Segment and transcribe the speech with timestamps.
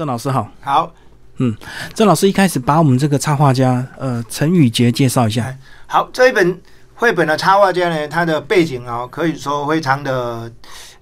[0.00, 0.48] 郑老师好。
[0.62, 0.90] 好，
[1.36, 1.54] 嗯
[1.92, 5.54] 郑老师一开始把我们这个插画家呃陈宇杰介绍一下。
[5.86, 6.58] 好，这一本
[6.94, 10.50] 绘本的插画家呢，他的背景哦，可以说非常的，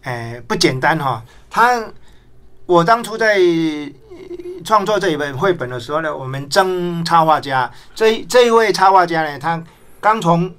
[0.02, 1.80] 呃，不简单哈、他，
[2.66, 9.62] 我当初在呃创作这一本绘本的时候呢，我们征插画家，这一这一位插画家呢，他
[10.00, 10.52] 刚从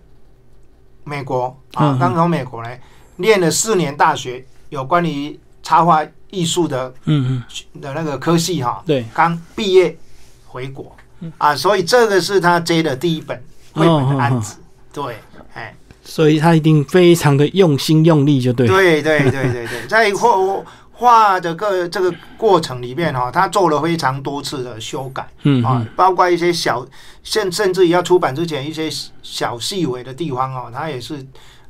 [1.03, 2.79] 美国啊刚从美国来，
[3.17, 5.37] 念了四年大学，有关于
[5.69, 7.43] 插画艺术的嗯
[7.75, 7.81] 嗯。
[7.81, 9.95] 的那个科系哈、嗯，对，刚毕业
[10.47, 10.95] 回国。
[11.37, 13.37] 啊，所以这个是他接的第一本
[13.73, 14.55] 绘本的案子。
[14.91, 15.17] 对，
[15.53, 18.65] 哎，所以他一定非常的用心用力，就对。
[18.65, 20.29] 对对对对对， 在画
[20.91, 25.63] 画的个这个过程里面哈，他做了非常多次的修改啊嗯。
[25.63, 26.83] 啊，包括一些小
[27.21, 28.89] 甚甚至于要出版之前一些
[29.21, 31.23] 小细微的地方哦，他也是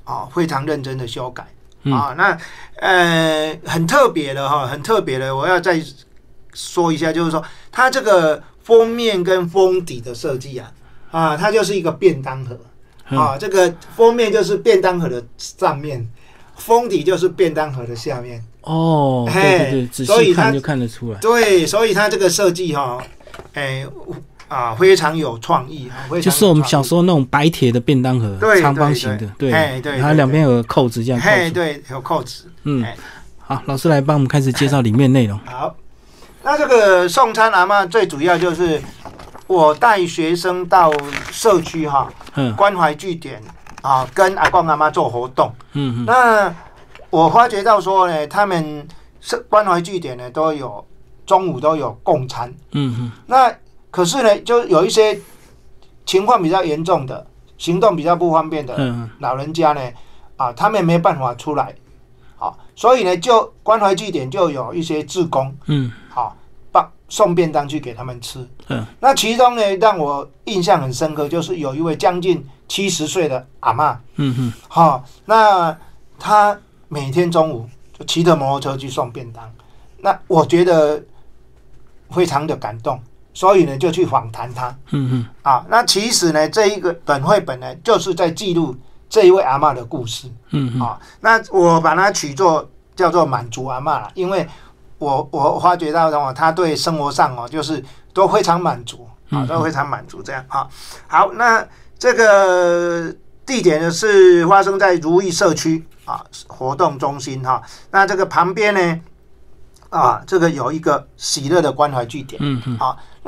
[0.04, 1.46] 啊非常认真的修改
[1.84, 2.14] 嗯啊。
[2.18, 2.38] 那
[2.78, 5.82] 呃很特别的哈，很特别的，我要再
[6.54, 10.72] 说一下，就是说它这个封面跟封底的设计啊
[11.12, 12.58] 啊，它就是一个便当盒。
[13.12, 16.08] 嗯啊，这个封面就是便当盒的上面，
[16.56, 18.40] 封底就是便当盒的下面。
[18.62, 21.20] 哦，对嘿对对，仔所以看就看得出来。
[21.20, 23.04] 对，所以它这个设计哈、
[23.54, 23.84] 哎
[24.50, 31.54] 啊，非常有创意啊，就是我们小时候，那种白铁的便当盒，对长方形的，对，哎对对它两边有个扣子这样扣嘿，住。
[31.54, 32.52] 对，有扣子。
[32.64, 32.98] 嗯哎，
[33.38, 35.40] 好，老师来帮我们开始介绍里面内容。
[35.46, 35.74] 好，
[36.44, 38.82] 那这个送餐阿妈最主要就是
[39.48, 40.92] 我带学生到
[41.32, 43.42] 社区哈、嗯关怀据点
[43.82, 45.52] 啊，跟阿公阿妈做活动。
[45.74, 46.54] 嗯嗯那
[47.10, 48.88] 我发觉到说呢，他们
[49.22, 50.86] 是关怀据点呢都有
[51.26, 53.52] 中午都有共餐，嗯嗯那
[53.92, 55.20] 可是呢，就有一些
[56.06, 57.26] 情况比较严重的，
[57.58, 59.10] 行动比较不方便的嗯。
[59.20, 59.82] 老人家呢，
[60.38, 61.76] 啊，他们没办法出来，
[62.38, 65.92] 好、所以呢，就关怀据点就有一些志工，嗯。
[66.10, 66.36] 好、
[66.72, 68.48] 帮送便当去给他们吃。
[68.68, 73.98] 嗯，那其中呢，让我印象很深刻，就是有一位将近七十岁的阿嬷。
[74.16, 74.54] 嗯哼。
[74.68, 75.76] 好、那
[76.20, 76.58] 他
[76.88, 77.68] 每天中午
[77.98, 79.52] 就骑着摩托车去送便当，
[79.98, 81.04] 那我觉得
[82.12, 83.00] 非常的感动，
[83.40, 85.66] 所以呢就去访谈他嗯嗯啊。
[85.70, 88.76] 那其实呢这一个本绘本呢就是在记录
[89.08, 91.00] 这一位阿嬷的故事嗯嗯啊。
[91.22, 94.46] 那我把它取作叫做满足阿嬷了，因为
[94.98, 97.82] 我我发觉到哦，他对生活上哦就是
[98.14, 100.68] 都非常满足啊，嗯都非常满足这样啊。
[101.08, 101.66] 好，那
[101.98, 109.00] 这个地点呢是发生在如意社区啊活动中心哈、那这个旁边呢
[109.90, 112.38] 啊，这个有一个喜乐的关怀据点。
[112.44, 112.78] 嗯嗯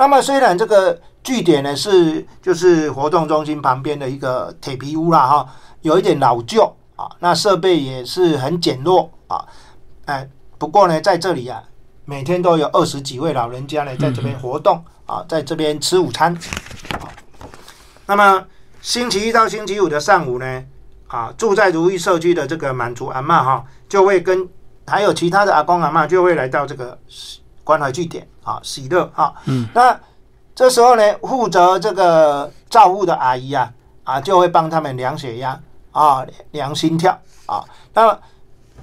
[0.02, 5.48] 那么虽然这个据点呢是就是活动中心旁边的一个铁皮屋啦哈，
[5.82, 9.46] 有一点老旧啊，那设备也是很简陋啊，
[10.06, 11.62] 哎，不过呢在这里啊，
[12.06, 16.34] 每天都有二十几位老人家呢在这边活动啊，在这边吃午餐。
[16.94, 17.06] 啊
[18.08, 18.44] 那么
[18.82, 20.64] 星期一到星期五的上午呢，
[21.10, 24.50] 啊，住在如意社区的这个满族阿嬷哈，就会跟
[24.88, 26.98] 还有其他的阿公阿嬷就会来到这个
[27.64, 30.00] 关怀据点啊，喜乐啊，嗯，那
[30.54, 33.72] 这时候呢，负责这个照护的阿姨啊，
[34.04, 35.60] 啊，就会帮他们量血压
[35.92, 37.64] 啊，量心跳啊，
[37.94, 38.20] 那么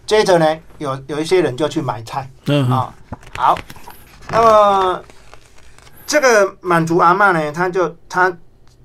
[0.07, 2.31] 接着呢，有有一些人就去买菜。
[2.47, 2.95] 嗯啊，
[3.37, 3.59] 好，
[4.31, 5.03] 那么
[6.07, 8.35] 这个满族阿嬷呢，她就她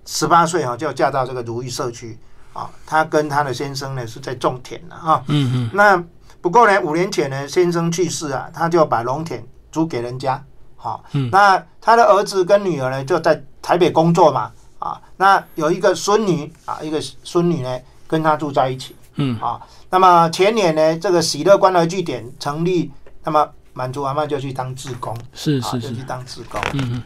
[0.05, 2.19] 十八岁哈就嫁到这个如意社区
[2.51, 5.23] 啊，她跟她的先生呢是在种田的哈。
[5.27, 6.03] 嗯嗯那
[6.41, 9.41] 不过呢，五年前呢，先生去世啊，她就把农田
[9.73, 10.41] 租给人家。
[10.77, 14.49] 好、嗯那他的儿子跟女儿呢就在台北工作嘛。
[14.79, 18.93] 啊，那有一个孙女啊，一个孙女呢跟他住在一起。
[19.15, 22.91] 嗯啊，那么前年呢，这个喜乐关怀据点成立，
[23.23, 26.59] 那么满族阿妈就去当志工，是，是是，就去当志工。
[26.73, 27.03] 嗯嗯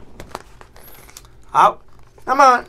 [1.51, 1.77] 好，
[2.25, 2.63] 那么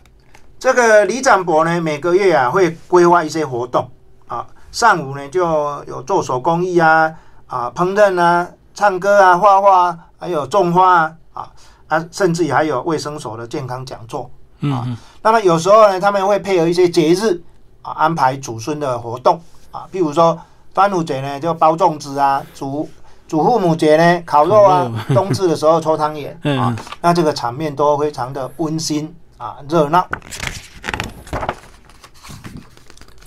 [0.59, 3.91] 这个李展博呢，每个月啊会规划一些活动
[4.27, 5.41] 啊，上午呢就
[5.85, 7.15] 有做手工艺啊，
[7.47, 8.47] 啊烹饪啊，
[8.79, 11.51] 唱歌啊，画画啊，还有种花啊，啊
[11.89, 14.31] 啊，甚至于还有卫生所的健康讲座。
[14.61, 14.87] 啊。
[14.87, 14.97] 嗯。
[15.21, 17.43] 那么有时候呢，他们会配合一些节日
[17.83, 19.43] 啊，安排祖孙的活动
[19.73, 20.39] 啊，譬如说
[20.73, 22.89] 端午节呢就包粽子啊，祖
[23.27, 26.57] 祖父母节呢烤肉啊， 冬至的时候搓汤圆嗯。
[26.61, 30.07] 啊，那这个场面都非常的温馨啊，热闹。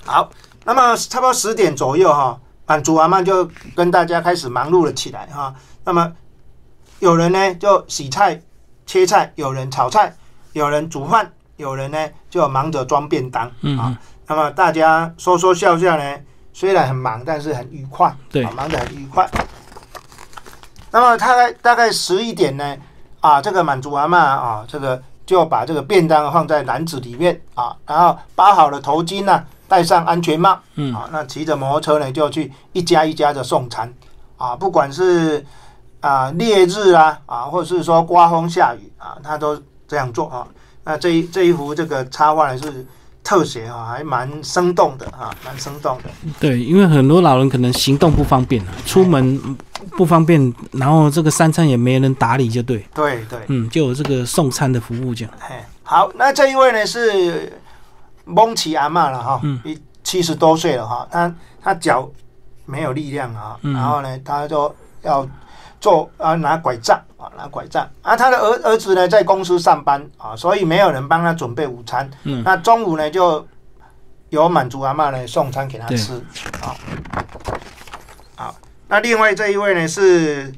[0.06, 0.30] 好，
[0.64, 2.40] 那么差不多十点左右哈，
[2.72, 3.46] 满族阿嬷就
[3.76, 5.54] 跟大家开始忙碌了起来哈。
[5.84, 6.10] 那么
[7.00, 8.40] 有人呢就洗菜、
[8.86, 10.14] 切菜，有人炒菜，
[10.54, 13.46] 有人煮饭，有人呢就忙着装便当
[13.78, 13.94] 啊。
[14.26, 16.16] 那么大家说说笑笑呢，
[16.54, 19.28] 虽然很忙，但是很愉快，对啊，忙得很愉快。
[20.90, 22.74] 那么大概大概十一点呢，
[23.20, 33.90] 啊，这个满族阿嬷啊，这个就把这个便当放在篮子里面啊，然后包好了头巾呢、戴上安全帽，嗯啊，那骑着摩托车呢就去一家一家的送餐
[34.36, 35.42] 啊，不管是
[36.00, 39.58] 啊烈日啊啊，或者是说刮风下雨啊，他都
[39.88, 40.46] 这样做啊。
[40.84, 42.86] 那这一这一幅这个插画呢是
[43.24, 46.10] 特写啊，还蛮生动的啊，蛮生动的。
[46.38, 49.56] 对，因为很多老人可能行动不方便啊，出门
[49.96, 55.32] 不方便，然后这个三餐也没人打理，就对，对对，嗯，就有这个送餐的服务这样。
[55.40, 57.58] 嘿，好，那这一位呢是
[58.24, 59.40] 蒙奇阿妈了哈，
[60.04, 62.08] 七十多岁了哈，他他脚
[62.64, 63.74] 没有力量啊，嗯。
[63.74, 65.26] 然后呢，他就要
[65.80, 67.88] 做啊拿拐杖啊拿拐杖。
[68.02, 72.42] 啊，他的儿儿子呢在公司上班啊，所以没有人帮他准备午餐，嗯。
[72.44, 73.46] 那中午呢就
[74.30, 76.14] 由满族阿妈呢送餐给他吃，
[76.62, 76.74] 啊，
[78.36, 78.54] 好，
[78.88, 80.54] 那另外这一位呢是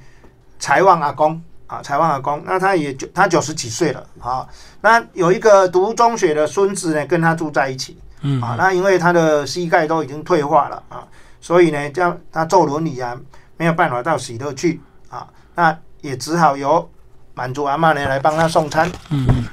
[0.59, 1.43] 财旺阿公。
[1.67, 4.47] 啊，财旺阿公，那他也九他九十几岁了啊。
[4.83, 8.55] 那有一个读中学的孙子呢，跟他住在一起嗯，啊。
[8.59, 11.07] 那因为他的膝盖都已经退化了啊，
[11.41, 13.17] 所以呢，叫他坐轮椅啊，
[13.57, 15.27] 没有办法到喜乐去啊。
[15.55, 16.91] 那也只好由
[17.33, 18.91] 满族阿嬷呢来帮他送餐。
[19.11, 19.45] 嗯嗯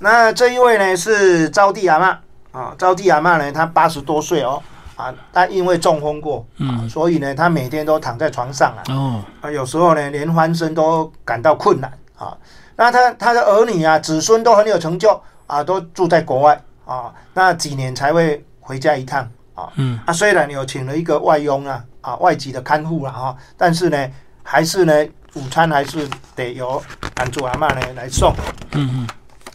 [0.00, 4.62] 那这一位呢是招娣阿嬷啊，招娣阿嬷呢，她八十多岁哦
[4.98, 8.82] 啊，他因为中风过啊，嗯，所以呢，他每天都躺在床上啊。
[8.88, 12.36] 哦，啊，有时候呢，连翻身都感到困难啊。
[12.74, 19.22] 那他他的儿女啊、子孙都很有成就啊，都住在国外啊，那几年才会回家一趟
[19.54, 19.70] 啊。
[19.76, 24.10] 嗯啊，虽然有请了一个外佣啊，啊，外籍的看护了哈，但是呢，
[24.42, 24.92] 还是呢，
[25.34, 26.82] 午餐还是得由
[27.14, 28.34] 安祖阿妈呢来送。
[28.72, 29.08] 嗯嗯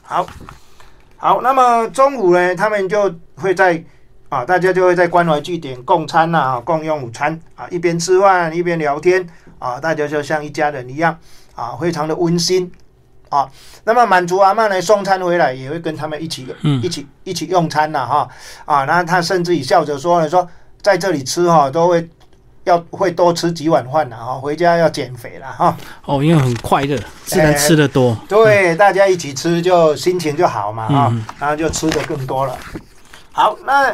[0.04, 0.25] 好，
[1.18, 3.84] 好，那么中午呢，他们就会在
[4.33, 9.24] 啊，大家就会在关怀据点共餐呐、啊，共用午餐啊，一边吃饭一边聊天
[9.59, 11.15] 啊，大家就像一家人一样
[11.53, 12.71] 啊，非常的温馨
[13.30, 13.47] 啊。
[13.83, 18.27] 那么满族阿嬷呢，送餐回来也会跟他们一起嗯一起一起用餐呐、哈
[18.65, 20.47] 啊，那他甚至也笑着说呢，说
[20.81, 22.09] 在这里吃哈、都会。
[22.65, 25.75] 要会多吃几碗饭呐，哈，回家要减肥了哈。
[26.06, 28.18] 哦，因为很快乐，自然吃的多。
[28.30, 32.57] 对，大家一起吃就心情就好嘛啊、嗯然后就吃的更多了。
[33.33, 33.94] 好，那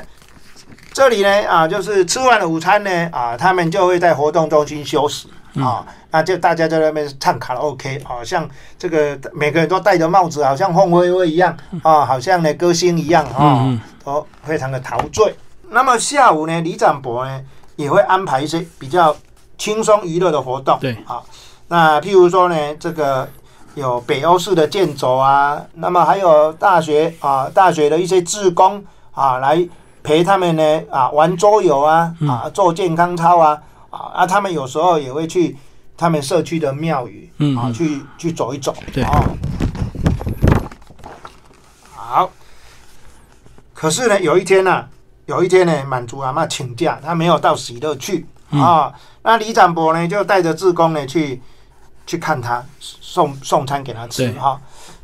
[1.00, 8.46] 这里呢啊，就是吃完了午餐呢啊，他们就会在活动中心休息嗯啊，那就大家在那边唱卡拉 OK 啊，像
[8.78, 15.34] 这个每个人都戴着帽子，好像凤飞飞一样啊，好像呢歌星一样啊，嗯都非常的陶醉。
[15.70, 17.40] 那么下午呢，李展博呢
[17.78, 19.16] 也会安排一些比较
[19.58, 20.78] 轻松娱乐的活动。
[20.82, 21.22] 对啊，
[21.70, 23.26] 那譬如说呢，这个
[23.74, 29.66] 有北欧式的建筑啊，那么还有大学啊，大学的一些志工啊，来
[30.04, 35.58] 陪他们呢啊玩桌游啊嗯啊做健康操啊啊啊，他们有时候也会去
[35.98, 38.74] 他们社区的庙宇啊去去走一走。
[38.94, 39.24] 对啊。
[41.94, 42.32] 好，
[43.74, 44.86] 可是呢，有一天呢、
[45.26, 48.94] 有一天呢，满族阿嬷请假，他没有到喜乐去嗯啊。
[49.22, 51.42] 那李展博呢，就带着志工呢去
[52.08, 54.60] 去看他，送送餐给他吃对哈。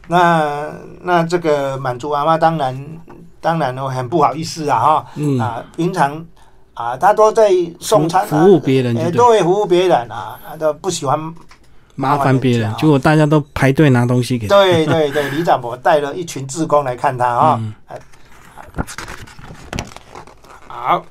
[0.07, 0.71] 那
[1.01, 2.75] 那这个满族阿妈当然
[3.45, 6.25] 当然呢很不好意思啊哈嗯，啊，平常
[6.73, 11.35] 啊他都在送餐啊服服务别人就哎对，对服务别人啊，他都不喜欢。
[11.97, 14.55] 麻烦别人结果大家都排队拿东西给他。
[14.55, 17.59] 对对对，李长博带了一群志工来看他啊。
[17.61, 17.73] 嗯
[20.67, 21.01] 好，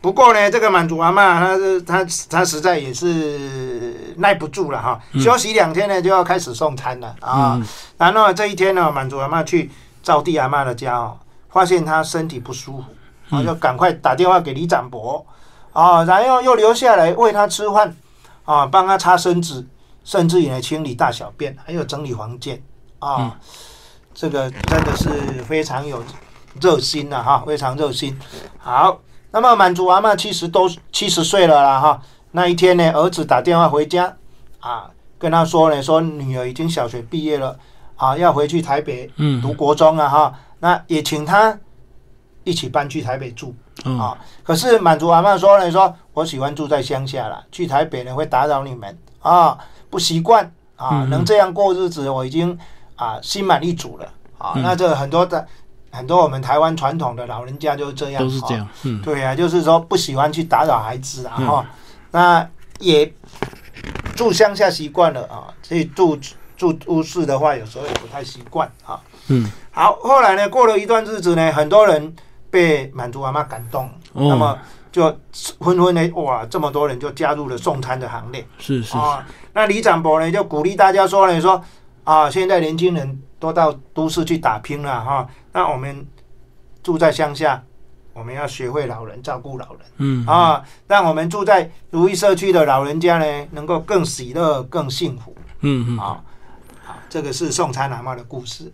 [0.00, 7.54] 不过呢，这个满族阿妈，她是她她实在也是耐不住了哈，嗯休息两天呢就要开始送餐了啊。
[7.54, 7.64] 嗯
[7.96, 9.70] 然后这一天呢，满族阿妈去
[10.02, 11.16] 赵地阿妈的家哦，
[11.54, 12.82] 发现他身体不舒服，
[13.30, 15.24] 啊，嗯就赶快打电话给李展博
[15.72, 17.96] 啊，然后又留下来喂他吃饭
[18.44, 19.64] 啊，帮他擦身子，
[20.02, 22.60] 甚至也清理大小便，还有整理房间
[22.98, 23.16] 啊。
[23.18, 23.32] 嗯
[24.16, 25.10] 这个真的是
[25.42, 26.00] 非常有
[26.60, 28.16] 热心啊、哈，非常热心。
[28.58, 29.00] 好，
[29.32, 34.16] 那么满族阿妈七十多七十岁了啦哈，那一天呢，儿子打电话回家
[34.60, 37.58] 啊，跟他说呢，说女儿已经小学毕业了
[37.96, 40.34] 啊，要回去台北嗯读国中啊哈，
[40.64, 41.54] 那也请他
[42.42, 43.54] 一起搬去台北住
[43.84, 44.18] 哦啊。
[44.42, 49.58] 可是满族阿嬷说呢，说我喜欢住在乡下啦，去台北呢会打扰你们啊，
[49.90, 52.58] 不习惯啊，嗯能这样过日子，我已经
[52.96, 54.54] 啊心满意足了啊。
[54.56, 55.46] 嗯那这很多的
[55.90, 58.66] 很多我们台湾传统的老人家就是这样，啊都是这样。
[58.84, 61.66] 嗯对啊、就是说不喜欢去打扰孩子啊，嗯哈、
[62.10, 62.48] 那
[62.80, 63.12] 也
[64.16, 66.18] 住乡下习惯了啊，所以住
[66.56, 68.98] 住都市的话，有时候也不太习惯啊。
[69.28, 72.14] 嗯好，后来呢，过了一段日子呢，很多人
[72.50, 74.58] 被满族阿妈感动，那哦么
[74.92, 75.04] 就
[75.60, 79.26] 纷纷的哇，这么多人就加入了送餐的行列是是，啊。
[79.52, 81.60] 那李长博呢就鼓励大家说呢说
[82.04, 86.06] 啊，现在年轻人都到都市去打拼了哈，那我们
[86.82, 87.60] 住在乡下，
[88.12, 89.78] 我们要学会老人照顾老人。
[89.96, 96.22] 嗯啊，让我们住在如意社区的老人家呢，能够更喜乐、更幸福嗯嗯，啊！
[97.04, 98.72] 好，这个是送餐阿妈的故事。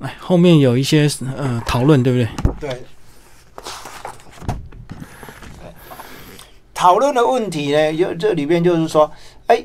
[0.00, 2.28] 哎，后面有一些呃讨论，对不对？
[2.60, 2.84] 对，
[6.72, 9.10] 讨论的问题呢，就这里边就是说，
[9.46, 9.64] 哎，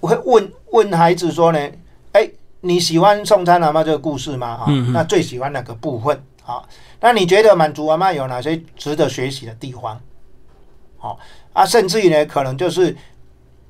[0.00, 1.70] 我会问问孩子说呢，
[2.12, 4.46] 哎，你喜欢送餐阿妈这个故事吗？
[4.48, 6.22] 啊、嗯嗯那最喜欢哪个部分？
[6.46, 6.62] 啊，
[7.00, 10.00] 那你觉得满足阿妈有哪些值得学习的地方？
[10.98, 11.18] 好、
[11.52, 12.96] 啊，甚至于呢，可能就是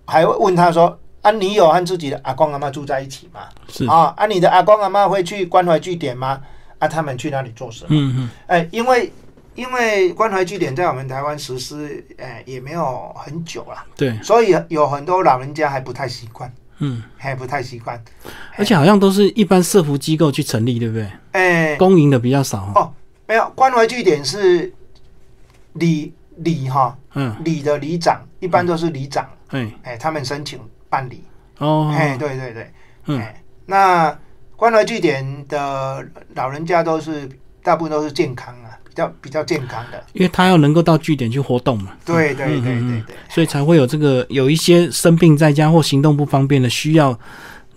[0.04, 3.40] 还会问他说，啊，你有和自己的阿公阿妈住在一起吗？
[3.66, 6.38] 是，啊，啊，你的阿公阿妈会去关怀据点吗？
[6.78, 7.88] 啊，他们去那里做什么？
[7.90, 8.30] 嗯嗯。
[8.46, 9.10] 哎，因为
[9.54, 17.98] 因为关怀据点在我们台湾实施，哎，也没有很久了，对，所以有很多老人家还不太习惯，嗯，还不太习惯。
[18.58, 21.10] 而且好像都是一般社服机构去成立，对不对？
[21.32, 22.92] 哎，公营的比较少，哦，
[23.26, 24.70] 没有关怀据点是
[25.72, 30.60] 里里哈嗯，里的里长，一般都是里长，哎，哎，他们申请
[30.94, 31.24] 办理。
[31.58, 32.72] 哦，哎，对对对，
[33.06, 34.16] 嗯哎，那
[34.54, 37.28] 关怀据点的老人家都是
[37.64, 40.04] 大部分都是健康啊，比较比较健康的。
[40.12, 43.16] 因为他要能够到据点去活动嘛，对对对对对。
[43.28, 47.18] 所以才会有这个有一些生病在家或行动不方便的，需要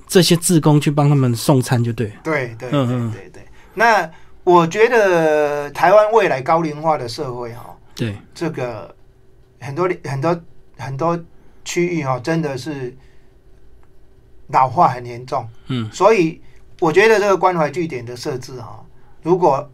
[0.08, 2.14] 这些志工去帮他们送餐，就对了。
[2.24, 3.44] 对对对嗯嗯对对。
[3.74, 4.08] 那
[4.44, 8.96] 我觉得台湾未来高龄化的社会哈、对，这个
[9.60, 10.42] 很多很多
[10.78, 11.20] 很多
[11.66, 12.96] 区域哈、真的是
[14.48, 15.48] 老化很严重。
[15.68, 16.42] 嗯，所以
[16.80, 18.84] 我觉得这个关怀据点的设置哈、
[19.24, 19.70] 如果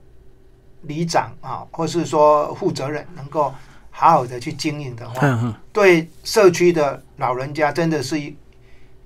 [0.83, 3.53] 里长啊，或是说负责人能够
[3.89, 8.35] 好好的去经营的话，对社区的老人家真的是一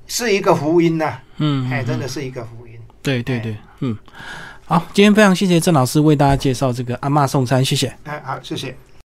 [0.07, 2.79] 是一个福音呐、嗯，哎，嗯真的是一个福音。
[3.03, 3.97] 对对对，嗯，
[4.65, 7.95] 好，今天非常谢谢郑老师为大家介绍这个阿嬷送餐，谢谢。
[8.05, 8.75] 哎，好，谢谢。